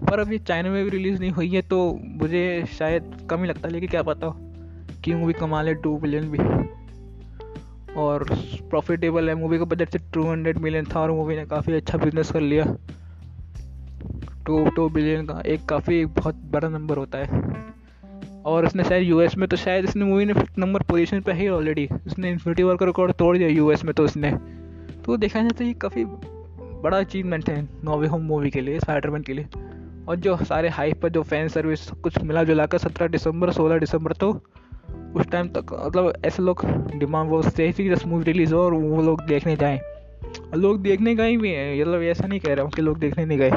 पर 0.03 0.33
ये 0.33 0.39
चाइना 0.39 0.69
में 0.69 0.83
भी 0.83 0.89
रिलीज़ 0.89 1.19
नहीं 1.19 1.31
हुई 1.31 1.49
है 1.49 1.61
तो 1.61 1.99
मुझे 2.05 2.65
शायद 2.79 3.27
कम 3.29 3.41
ही 3.41 3.47
लगता 3.47 3.67
है। 3.67 3.73
लेकिन 3.73 3.89
क्या 3.89 4.03
पता 4.03 4.37
कि 5.03 5.13
मूवी 5.13 5.33
कमा 5.33 5.61
ले 5.61 5.73
टू 5.73 5.97
बिलियन 5.97 6.23
भी। 6.23 6.37
और 7.93 8.23
प्रॉफिटेबल 8.69 9.29
है। 9.29 9.35
मूवी 9.35 9.57
का 9.57 9.65
बजट 9.65 9.89
से 9.89 9.99
टू 10.13 10.31
हंड्रेड 10.31 10.57
मिलियन 10.57 10.85
था 10.85 10.99
और 10.99 11.11
मूवी 11.11 11.35
ने 11.35 11.45
काफ़ी 11.45 11.73
अच्छा 11.73 11.97
बिज़नेस 11.97 12.31
कर 12.31 12.41
लिया। 12.41 12.75
टू 14.45 14.69
टू 14.69 14.89
बिलियन 14.89 15.25
का 15.25 15.41
एक 15.45 15.65
काफ़ी 15.65 16.05
बहुत 16.05 16.35
बड़ा 16.35 16.69
नंबर 16.69 16.97
होता 16.97 17.17
है। 17.17 17.27
और 18.45 18.65
उसने 18.65 18.83
शायद 18.83 19.03
यूएस 19.03 19.37
में 19.37 19.47
तो 19.49 19.57
शायद 19.57 19.85
इसने 19.85 20.05
मूवी 20.05 20.25
ने 20.25 20.33
फिफ्थ 20.33 20.59
नंबर 20.59 20.81
पोजीशन 20.81 21.21
पे 21.21 21.31
है 21.31 21.49
ऑलरेडी 21.49 21.89
उसने 22.07 22.29
इन्फिनिटी 22.29 22.63
वॉर 22.63 22.77
का 22.77 22.85
रिकॉर्ड 22.85 23.11
तोड़ 23.11 23.37
दिया 23.37 23.49
यूएस 23.49 23.85
में 23.85 23.93
तो 23.93 24.03
उसने। 24.03 24.31
तो 25.05 25.17
देखा 25.17 25.39
जाए 25.39 25.49
तो 25.49 25.63
ये 25.63 25.73
काफ़ी 25.73 26.05
बड़ा 26.83 26.97
अचीवमेंट 26.97 27.49
है 27.49 27.69
नोवे 27.83 28.07
होम 28.07 28.21
मूवी 28.21 28.49
के 28.49 28.61
लिए 28.61 28.79
स्पाइडरमैन 28.79 29.21
के 29.21 29.33
लिए। 29.33 29.47
और 30.07 30.15
जो 30.15 30.37
सारे 30.37 30.69
हाइप 30.69 31.01
पर 31.01 31.09
जो 31.09 31.23
फ़ैन 31.23 31.47
सर्विस 31.47 31.89
कुछ 31.91 32.17
मिला 32.23 32.43
जुला 32.43 32.65
कर 32.65 32.77
सत्रह 32.77 33.07
दिसंबर, 33.07 33.51
सोलह 33.51 33.77
दिसंबर 33.77 34.11
तो 34.11 34.31
उस 35.15 35.27
टाइम 35.31 35.47
तक 35.47 35.83
मतलब 35.85 36.13
ऐसे 36.25 36.43
लोग 36.43 36.65
डिमांड 36.95 37.29
वो 37.29 37.41
ही 37.59 37.89
जस्ट 37.89 38.05
मूवी 38.05 38.23
रिलीज़ 38.23 38.53
हो 38.53 38.61
और 38.61 38.73
वो 38.73 39.01
लोग 39.01 39.21
देखने 39.21 39.55
जाएँ। 39.55 39.79
लोग 40.55 40.81
देखने 40.81 41.15
गए 41.15 41.37
भी 41.37 41.49
हैं 41.49 41.81
मतलब 41.81 42.01
ऐसा 42.01 42.27
नहीं 42.27 42.39
कह 42.39 42.53
रहा 42.53 42.63
हूँ 42.63 42.71
कि 42.71 42.81
लोग 42.81 42.99
देखने 42.99 43.25
नहीं 43.25 43.37
गए। 43.37 43.51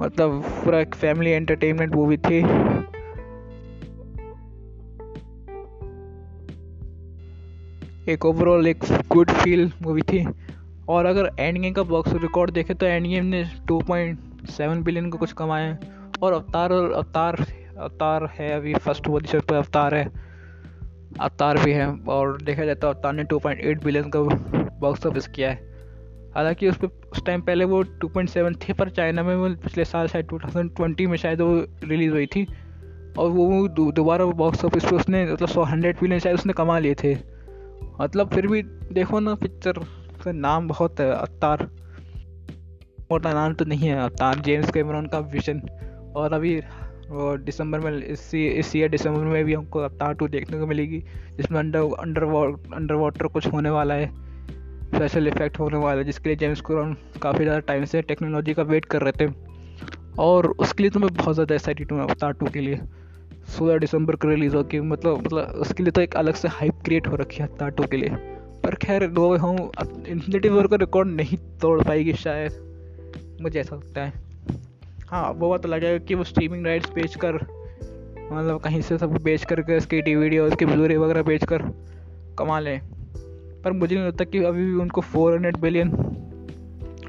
मतलब 0.00 0.42
पूरा 0.64 0.80
एक 0.80 0.94
फैमिली 0.94 1.30
एंटरटेनमेंट 1.30 1.94
मूवी 1.94 2.16
थी। 2.16 2.38
एक 8.12 8.24
ओवरऑल 8.24 8.66
एक 8.66 8.84
गुड 9.12 9.30
फील 9.30 9.72
मूवी 9.82 10.02
थी। 10.02 10.26
और 10.88 11.06
अगर 11.06 11.30
एंड 11.38 11.58
गेम 11.58 11.72
का 11.72 11.82
बॉक्स 11.82 12.12
रिकॉर्ड 12.12 12.50
देखे 12.50 12.74
तो 12.74 12.86
एंड 12.86 13.06
गेम 13.06 13.24
ने 13.24 13.44
2.7 13.66 14.82
बिलियन 14.82 15.10
का 15.10 15.18
कुछ 15.18 15.32
कमाया 15.32 15.76
और 16.22 16.32
अवतार 16.32 16.72
और 16.72 16.92
अवतार 16.92 17.46
अवतार 17.78 18.28
है 18.34 18.50
अभी 18.50 18.74
फ़र्स्ट 18.74 19.06
पोजिशन 19.06 19.40
पर 19.40 19.54
अवतार 19.54 19.94
है। 19.94 20.04
अवतार 21.20 21.58
भी 21.58 21.72
है 21.72 21.86
और 22.08 22.42
देखा 22.42 22.64
जाए 22.64 22.74
तो 22.74 22.88
अवतार 22.88 23.12
ने 23.12 23.24
2.8 23.24 23.84
बिलियन 23.84 24.10
का 24.10 24.20
बॉक्स 24.78 25.06
ऑफ़िस 25.06 25.28
किया 25.28 25.50
है। 25.50 25.67
हालाँकि 26.38 26.68
उस 26.68 26.76
पर 26.76 26.86
उस 27.12 27.24
टाइम 27.24 27.40
पहले 27.40 27.64
वो 27.64 27.84
2.7 27.84 28.68
थे, 28.68 28.72
पर 28.72 28.88
चाइना 28.88 29.22
में 29.22 29.36
वो 29.36 29.48
पिछले 29.48 29.84
साल 29.84 30.06
शायद 30.06 30.26
2020 30.26 31.06
में 31.06 31.16
शायद 31.16 31.40
वो 31.40 31.66
रिलीज़ 31.84 32.12
हुई 32.12 32.26
थी। 32.26 32.46
और 33.18 33.30
वो 33.30 33.68
दोबारा 33.92 34.24
बॉक्स 34.24 34.64
ऑफ़िस 34.64 34.84
पे 34.84 34.96
उसने 34.96 35.32
मतलब 35.32 35.48
सौ 35.48 35.62
हंड्रेड 35.62 35.96
बिलियन 35.96 36.20
शायद 36.20 36.34
उसने 36.34 36.52
कमा 36.52 36.78
लिए 36.78 36.94
थे। 36.94 37.16
मतलब 38.00 38.30
फिर 38.30 38.46
भी 38.46 38.62
देखो 38.62 39.20
ना 39.20 39.34
पिक्चर 39.34 39.72
का 40.24 40.32
नाम 40.32 40.68
बहुत 40.68 41.00
है, 41.00 41.12
अवतार। 41.12 41.68
और 43.10 43.20
नाम 43.20 43.54
तो 43.54 43.64
नहीं 43.64 43.88
है, 43.88 44.02
अवतार 44.02 44.38
जेम्स 44.38 44.70
कैमरॉन 44.70 45.06
का 45.06 45.18
विजन 45.18 45.62
और 46.16 46.32
अभी, 46.32 46.60
वो 47.08 47.36
दिसंबर 47.36 47.80
में, 47.80 48.02
इसी, 48.02 48.46
इस 48.46 48.76
ईयर 48.76 48.88
दिसंबर 48.88 49.20
में 49.20 49.44
भी 49.44 49.54
हमको 49.54 49.78
अवतार 49.78 50.14
टू 50.14 50.28
देखने 50.28 50.58
को 50.58 50.66
मिलेगी, 50.66 51.04
जिसमें 51.36 51.58
अंडर 51.58 51.78
अंडर 51.78 52.22
अंडर 52.74 52.94
वाटर 52.94 53.26
कुछ 53.26 53.46
होने 53.46 53.70
वाला 53.70 53.94
है। 53.94 54.27
स्पेशल 54.88 55.28
इफ़ेक्ट 55.28 55.58
होने 55.58 55.76
वाला 55.76 55.98
है, 55.98 56.04
जिसके 56.04 56.28
लिए 56.28 56.36
जेम्स 56.36 56.60
कैमरॉन 56.60 56.96
काफ़ी 57.22 57.44
ज़्यादा 57.44 57.60
टाइम 57.62 57.84
से 57.84 58.02
टेक्नोलॉजी 58.02 58.54
का 58.54 58.62
वेट 58.64 58.84
कर 58.84 59.02
रहे 59.02 59.12
थे। 59.20 59.32
और 60.18 60.46
उसके 60.48 60.82
लिए 60.82 60.90
तो 60.90 61.00
मैं 61.00 61.14
बहुत 61.14 61.34
ज़्यादा 61.34 61.54
एक्साइटेड 61.54 61.92
हूँ 61.92 62.00
अवतार 62.02 62.32
टू 62.32 62.46
के 62.46 62.60
लिए। 62.60 62.80
सोलह 63.48 63.78
दिसंबर 63.78 64.16
को 64.16 64.28
रिलीज़ 64.28 64.56
होगी 64.56 64.80
मतलब 64.82 65.18
मतलब 65.18 65.60
उसके 65.60 65.82
लिए 65.82 65.92
तो 65.92 66.00
एक 66.00 66.16
अलग 66.16 66.34
से 66.34 66.48
हाइप 66.50 66.80
क्रिएट 66.84 67.06
हो 67.06 67.16
रखी 67.16 67.36
है 67.36 67.46
अवतार 67.48 67.70
टू 67.70 67.84
के 67.84 67.96
लिए। 67.96 68.10
पर 68.64 68.74
खैर 68.76 69.06
दो 69.08 69.34
हम 69.36 69.56
इन्फिनिटी 70.08 70.48
वॉर 70.48 70.66
का 70.66 70.76
रिकॉर्ड 70.76 71.08
नहीं 71.10 71.36
तोड़ 71.60 71.82
पाएगी 71.82 72.12
शायद, 72.14 73.38
मुझे 73.42 73.60
ऐसा 73.60 73.76
लगता 73.76 74.04
है। 74.04 74.12
हाँ 75.08 75.30
वो 75.30 75.50
बात 75.50 75.66
अलग 75.66 75.84
है 75.84 75.98
कि 75.98 76.14
वो 76.14 76.24
स्ट्रीमिंग 76.24 76.66
राइट्स 76.66 76.90
बेच 76.94 77.16
कर 77.16 77.34
मतलब 78.32 78.60
कहीं 78.60 78.80
से 78.82 78.98
सब 78.98 79.16
बेच 79.22 79.44
करके 79.44 79.76
उसकी 79.76 80.00
टी 80.02 80.14
वीडियो 80.16 80.46
उसकी 80.46 80.66
ब्लूरे 80.66 80.96
वगैरह 80.96 81.22
बेच 81.22 81.44
कर 81.44 81.62
कमा 82.38 82.58
लें। 82.60 82.80
पर 83.64 83.72
मुझे 83.72 83.94
नहीं 83.96 84.06
लगता 84.06 84.24
कि 84.24 84.44
अभी 84.44 84.64
भी 84.66 84.74
उनको 84.74 85.00
फोर 85.00 85.34
हंड्रेड 85.34 85.56
बिलियन 85.56 85.90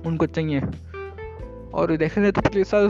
उनको 0.06 0.26
चाहिए। 0.26 0.62
और 1.74 1.98
देखा 1.98 2.22
जाए 2.22 2.32
तो 2.32 2.42
पिछले 2.42 2.64
साल 2.64 2.90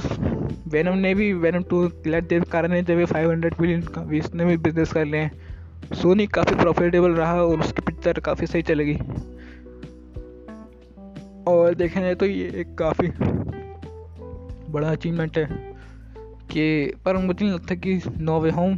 वैनम 0.67 0.97
ने 0.97 1.15
भी 1.15 1.33
वैनम 1.33 1.63
टू 1.63 1.91
लेट 2.07 2.27
देव 2.27 2.43
कारण 2.43 2.71
ने 2.71 2.81
जब 2.81 3.05
फाइव 3.05 3.31
हंड्रेड 3.31 3.53
बिलियन 3.61 3.81
का 3.81 4.01
भी 4.01 4.17
इसने 4.17 4.45
भी 4.45 4.57
बिज़नेस 4.57 4.93
कर 4.93 5.05
लिए। 5.05 5.29
सोनी 5.93 6.27
काफ़ी 6.27 6.55
प्रॉफिटेबल 6.55 7.11
रहा 7.11 7.43
और 7.43 7.59
उसकी 7.59 7.81
पिक्चर 7.81 8.19
काफ़ी 8.19 8.47
सही 8.47 8.61
चलेगी। 8.61 8.95
और 11.47 11.75
देखा 11.75 12.01
जाए 12.01 12.15
तो 12.15 12.25
ये 12.25 12.51
एक 12.55 12.75
काफ़ी 12.75 13.07
बड़ा 14.71 14.89
अचीवमेंट 14.89 15.37
है 15.37 15.45
कि, 16.51 16.93
पर 17.05 17.17
मुझे 17.17 17.45
नहीं 17.45 17.55
लगता 17.55 17.75
कि 17.75 18.01
no 18.17 18.39
way 18.39 18.51
home 18.51 18.77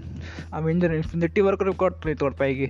avenger 0.54 0.94
infinity 0.94 1.42
war 1.42 1.60
record 1.62 1.94
नहीं 2.06 2.16
तोड़ 2.16 2.34
पाएगी। 2.34 2.70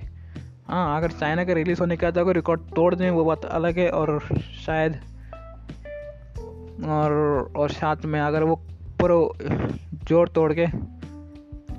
हाँ 0.66 0.96
अगर 0.96 1.10
चाइना 1.10 1.44
का 1.44 1.52
रिलीज़ 1.52 1.80
होने 1.80 1.96
के 1.96 2.06
बाद 2.06 2.18
अगर 2.18 2.34
रिकॉर्ड 2.34 2.60
तोड़ 2.76 2.94
दें, 2.94 3.08
वो 3.10 3.24
बात 3.24 3.44
अलग 3.44 3.78
है 3.78 3.88
और 3.90 4.18
शायद 4.66 5.00
और 6.88 7.12
और 7.56 7.70
साथ 7.70 8.04
में 8.04 8.20
अगर 8.20 8.42
वो 8.42 8.54
पूरा 9.00 9.16
ज़ोर 10.08 10.28
तोड़ 10.28 10.52
के 10.52 10.66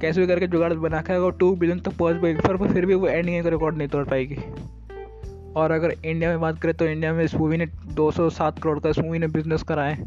कैसे 0.02 0.22
भी 0.22 0.28
करके 0.28 0.48
जुगाड़ 0.48 0.74
बना 0.74 1.02
के 1.02 1.13
अगर 1.13 1.32
टू 1.32 1.56
बिलियन 1.56 1.80
तक 1.80 1.86
तो 1.86 1.92
पहुँच 1.92 2.22
पाएगी 2.22 2.42
पर 2.48 2.74
फिर 2.74 2.86
भी 2.86 2.94
वो 2.94 3.08
एंड 3.08 3.44
का 3.44 3.50
रिकॉर्ड 3.50 3.78
नहीं 3.78 3.88
तोड़ 3.88 4.06
पाएगी। 4.06 4.38
और 5.56 5.72
अगर 5.72 5.94
इंडिया 6.06 6.30
में 6.30 6.40
बात 6.42 6.60
करें 6.62 6.74
तो 6.75 6.86
इंडिया 6.86 7.13
में 7.13 7.24
इस 7.24 7.36
मूवी 7.36 7.58
ने 7.58 7.66
207 7.96 8.60
करोड़ 8.60 8.80
का 8.80 8.90
इस 8.90 9.00
मूवी 9.00 9.20
ने 9.20 9.28
बिज़नेस 9.28 9.63
करा 9.63 9.84
है। 9.84 10.02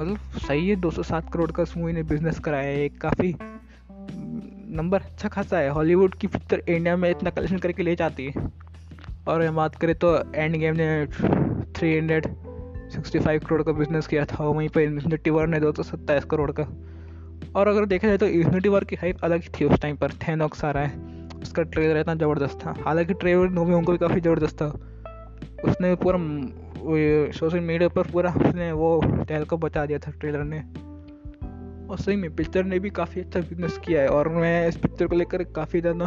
मतलब 0.00 0.18
सही 0.38 0.68
है 0.68 0.76
207 0.76 1.32
करोड़ 1.32 1.50
का 1.52 1.62
इस 1.62 1.76
मूवी 1.76 1.92
ने 1.92 2.02
बिज़नेस 2.02 2.38
कराया 2.38 2.76
है 2.78 2.88
काफ़ी 2.88 3.34
नंबर 4.70 5.00
अच्छा 5.00 5.28
खासा 5.28 5.58
है। 5.58 5.68
हॉलीवुड 5.68 6.14
की 6.14 6.26
पिक्चर 6.26 6.62
इंडिया 6.68 6.96
में 6.96 7.10
इतना 7.10 7.30
कलेक्शन 7.30 7.58
करके 7.58 7.82
ले 7.82 7.94
जाती 7.96 8.26
है। 8.26 8.46
और 9.28 9.50
बात 9.50 9.74
करें 9.74 9.94
तो 9.94 10.14
एंड 10.34 10.56
गेम 10.56 10.74
ने 10.76 11.06
three 11.72 11.96
hundred 11.98 12.26
sixty 12.90 13.18
five 13.18 13.40
crore 13.40 13.62
का 13.62 13.72
बिज़नेस 13.72 14.06
किया 14.06 14.24
था। 14.24 14.44
और 14.44 14.54
वहीं 14.56 14.68
पर 14.68 14.80
इन्फिनिटी 14.80 15.30
वॉर 15.30 15.46
ने 15.46 15.60
दो 15.60 15.72
सौ 15.72 15.82
सत्ताईस 15.82 16.24
करोड़ 16.24 16.50
का। 16.50 16.68
और 17.56 17.68
अगर 17.68 17.84
देखा 17.86 18.08
जाए 18.08 18.18
तो 18.18 18.26
इन्फिनिटी 18.26 18.68
वॉर 18.68 18.84
की 18.84 18.96
हाइप 18.96 19.24
अलग 19.24 19.42
ही 19.42 19.48
थी 19.60 19.64
उस 19.64 19.80
टाइम 19.80 19.96
पर। 19.96 20.12
थैनॉक्स 20.28 20.64
आ 20.64 20.70
रहा 20.70 20.84
है। 20.84 21.28
उसका 21.42 21.62
ट्रेलर 21.62 22.00
इतना 22.00 22.14
ज़बरदस्त 22.14 22.58
था। 22.66 22.74
हालाँकि 22.84 23.14
ट्रेलर 23.14 23.48
मूवी 23.48 23.74
उनको 23.74 23.92
भी 23.92 23.98
काफ़ी 23.98 24.20
ज़बरदस्त 24.20 24.62
था। 24.62 24.66
उसने 25.64 25.94
पूरा 25.94 26.18
सोशल 27.32 27.60
मीडिया 27.60 27.88
पर 27.88 28.02
पूरा 28.02 28.30
उसने 28.30 28.72
वो 28.72 29.00
टहल 29.28 29.44
को 29.44 29.56
बचा 29.56 29.86
दिया 29.86 29.98
था 29.98 30.10
ट्रेलर 30.10 30.44
ने। 30.44 30.62
और 31.90 31.98
सही 31.98 32.16
में 32.16 32.34
पिक्चर 32.36 32.64
ने 32.64 32.78
भी 32.78 32.90
काफ़ी 32.90 33.20
अच्छा 33.20 33.40
बिज़नेस 33.40 33.78
किया 33.78 34.02
है, 34.02 34.08
और 34.08 34.28
मैं 34.28 34.68
इस 34.68 34.76
पिक्चर 34.76 35.06
को 35.06 35.16
लेकर 35.16 35.42
काफ़ी 35.54 35.80
ज़्यादा 35.80 36.04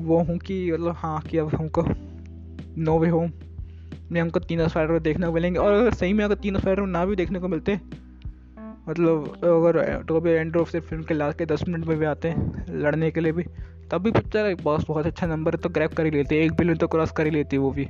वो 0.00 0.18
हूँ 0.18 0.38
कि 0.38 0.70
मतलब 0.72 0.94
हाँ 0.96 1.20
कि 1.20 1.38
अब 1.38 1.54
हमको 1.54 1.84
नो 2.78 2.98
वे 2.98 3.08
होम 3.08 3.30
में 4.12 4.20
हमको 4.20 4.40
तीनों 4.40 4.68
स्पाइडर 4.68 4.98
देखने 5.00 5.26
को 5.26 5.32
मिलेंगे, 5.32 5.58
और 5.58 5.72
अगर 5.72 5.94
सही 5.94 6.12
में 6.12 6.24
अगर 6.24 6.34
तीनों 6.34 6.60
स्पाइडर 6.60 6.86
ना 6.86 7.04
भी 7.06 7.16
देखने 7.16 7.38
को 7.38 7.48
मिलते 7.48 7.78
मतलब 8.88 9.32
अगर 9.44 10.02
टोबी 10.08 10.30
एंड्रो 10.30 10.64
से 10.64 10.80
फ़िल्म 10.80 11.02
के 11.04 11.14
लास्ट 11.14 11.38
के 11.38 11.46
दस 11.46 11.64
मिनट 11.68 11.86
में 11.86 11.98
भी 11.98 12.06
आते 12.06 12.28
हैं 12.28 12.64
लड़ने 12.74 13.10
के 13.10 13.20
लिए 13.20 13.32
भी, 13.32 13.42
तब 13.90 14.02
भी 14.02 14.10
पिक्चर 14.10 14.54
बॉस 14.62 14.84
बहुत 14.88 15.06
अच्छा 15.06 15.26
नंबर 15.26 15.54
तो 15.56 15.68
ग्रैप 15.68 15.94
कर 15.94 16.04
ही 16.04 16.10
लेते, 16.10 16.42
एक 16.44 16.52
बिलियन 16.52 16.76
तो 16.76 16.86
क्रॉस 16.88 17.10
कर 17.10 17.24
ही 17.24 17.30
लेती 17.30 17.58
वो 17.58 17.70
भी। 17.70 17.88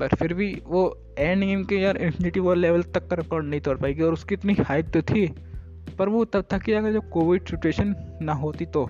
पर 0.00 0.14
फिर 0.16 0.34
भी 0.34 0.50
वो 0.66 0.82
एंड 1.18 1.44
गेम 1.44 1.64
के 1.64 1.76
यार 1.76 1.96
इन्फिनिटी 1.96 2.40
वॉर 2.40 2.56
लेवल 2.56 2.82
तक 2.84 3.08
का 3.08 3.16
रिकॉर्ड 3.16 3.46
नहीं 3.46 3.60
तोड़ 3.60 3.76
पाएगी 3.78 4.02
और 4.02 4.12
उसकी 4.12 4.34
इतनी 4.34 4.54
हाइप 4.60 4.86
तो 4.86 5.02
थी, 5.02 5.26
पर 5.98 6.08
वो 6.08 6.24
तब 6.24 6.44
था 6.52 6.58
कि 6.58 6.72
अगर 6.72 6.92
जब 6.92 7.08
कोविड 7.10 7.48
सिचुएशन 7.48 7.94
ना 8.22 8.32
होती 8.34 8.66
तो। 8.66 8.88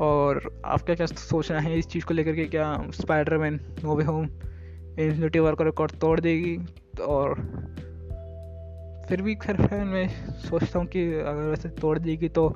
और 0.00 0.40
आपका 0.64 0.94
क्या 0.94 1.06
सोचना 1.06 1.60
है 1.60 1.78
इस 1.78 1.86
चीज़ 1.86 2.04
को 2.04 2.14
लेकर 2.14 2.34
के? 2.34 2.44
क्या 2.44 2.74
spider 2.90 3.36
man 3.38 3.60
no 3.84 3.94
way 3.96 4.04
home 4.04 4.24
infinity 4.24 5.38
war 5.38 5.54
का 5.54 5.64
रिकॉर्ड 5.64 5.92
तोड़ 5.92 6.18
देगी? 6.20 6.56
और 7.02 7.34
फिर 9.08 9.22
भी 9.22 9.34
खैर 9.34 9.56
खैर 9.56 9.84
मैं 9.84 10.08
सोचता 10.40 10.78
हूँ 10.78 10.86
कि 10.86 11.02
अगर 11.14 11.42
वैसे 11.42 11.68
तोड़ 11.80 11.98
देगी 11.98 12.28
तो 12.28 12.48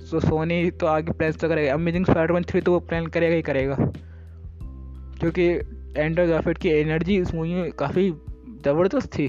सो 0.00 0.20
सोनी 0.20 0.70
तो 0.70 0.86
आगे 0.86 1.12
प्लान 1.12 1.32
तो 1.32 1.48
करेगा। 1.48 1.74
अमेजिंग 1.74 2.06
स्पाइडरमैन 2.06 2.44
थ्री 2.44 2.60
तो 2.60 2.72
वो 2.72 2.80
प्लान 2.80 3.06
करेगा 3.06 3.36
ही 3.36 3.42
करेगा। 3.42 3.76
क्योंकि 5.20 5.48
एंड्रो 5.96 6.26
गारफील्ड 6.26 6.58
की 6.58 6.68
एनर्जी 6.68 7.16
इस 7.16 7.34
मूवी 7.34 7.54
में 7.54 7.72
काफ़ी 7.72 8.10
ज़बरदस्त 8.64 9.08
थी। 9.18 9.28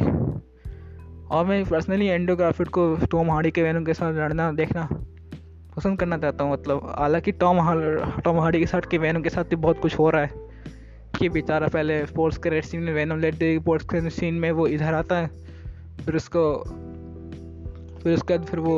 और 1.32 1.46
मैं 1.46 1.64
पर्सनली 1.66 2.08
एंड्रो 2.08 2.36
गारफील्ड 2.36 2.70
को 2.70 2.96
टॉम 3.12 3.32
हार्डी 3.32 3.52
के 3.52 3.64
वैनम 3.64 3.84
के 3.84 3.94
साथ 3.94 4.14
लड़ना, 4.14 4.52
देखना 4.52 4.88
पसंद 5.78 6.00
करना 6.00 6.18
चाहता 6.18 6.44
हूँ 6.44 6.54
मतलब 6.54 6.96
हालाँकि 7.00 7.32
टॉम 7.32 7.58
टॉम 8.22 8.40
हार्डी 8.40 8.60
के 8.60 8.66
साथ 8.66 8.82
के 8.82 8.98
वैनम 8.98 9.22
के 9.22 9.30
साथ 9.30 9.44
भी 9.44 9.56
बहुत 9.56 9.80
कुछ 9.80 10.00
हो 10.00 10.10
रहा 10.10 10.22
है। 10.22 10.46
कि 11.20 11.30
बेचारा 11.30 11.68
पहले 11.68 12.06
स्पोर्ट्स 12.06 12.38
के 12.38 12.62
सीन 12.62 12.82
में 12.82 12.94
वैनम 12.94 13.20
लेट 13.20 13.36
दे 13.36 13.60
स्पोर्ट्स 13.60 13.86
के 13.86 14.10
सीन 14.10 14.34
में 14.34 14.52
वो 14.52 14.68
इधर 14.68 14.94
आता 14.94 15.18
है, 15.18 15.28
फिर 16.06 16.16
उसको, 16.16 16.64
फिर 18.04 18.14
उसके 18.14 18.38
बाद 18.38 18.48
फिर 18.48 18.60
वो 18.60 18.76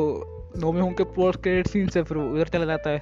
नोमी 0.56 0.80
होम 0.80 0.92
के 0.92 1.04
पोस्ट 1.04 1.42
क्रेडिट 1.42 1.66
सीन 1.66 1.88
से 1.88 2.02
फिर 2.02 2.18
उधर 2.18 2.48
चला 2.48 2.64
जाता 2.64 2.90
है। 2.90 2.98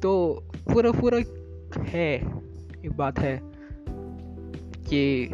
तो 0.00 0.42
पूरा 0.72 0.90
पूरा 0.90 1.18
है। 1.82 2.40
एक 2.84 2.92
बात 2.96 3.18
है 3.18 3.40
कि 4.88 5.30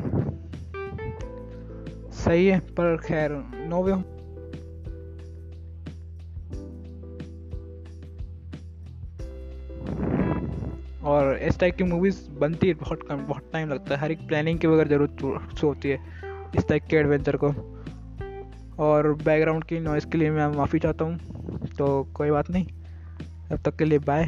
सही 2.15 2.47
है, 2.47 2.59
पर 2.61 2.97
खैर 2.97 3.33
नोवे 3.71 3.93
और 11.05 11.37
इस 11.39 11.59
टाइप 11.61 11.77
की 11.77 11.85
मूवीज़ 11.85 12.31
बनती 12.31 12.69
है, 12.69 12.75
बहुत 12.75 13.03
कम, 13.03 13.17
बहुत 13.17 13.51
टाइम 13.53 13.69
लगता 13.69 13.95
है। 13.95 14.01
हर 14.01 14.11
एक 14.13 14.27
प्लानिंग 14.29 14.59
की 14.59 14.69
बगैर 14.69 14.89
ज़रूरत 14.89 15.63
होती 15.65 15.89
है, 15.89 15.99
इस 16.57 16.69
टाइप 16.69 16.85
के 16.91 16.97
एडवेंचर 16.97 17.37
को। 17.37 17.53
और 18.79 19.13
बैकग्राउंड 19.15 19.65
की 19.65 19.81
नॉइज़ 19.81 20.07
के 20.07 20.19
लिए 20.19 20.31
मैं 20.31 20.47
माफ़ी 20.49 20.79
चाहता 20.79 21.05
हूँ 21.05 21.67
तो 21.79 22.05
कोई 22.15 22.31
बात 22.31 22.51
नहीं। 22.51 22.67
तब 23.51 23.59
तक 23.65 23.77
के 23.77 23.85
लिए 23.85 23.99
बाय 23.99 24.25